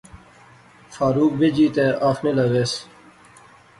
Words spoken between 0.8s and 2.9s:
فاروق بیجی تے آخنے لاغیس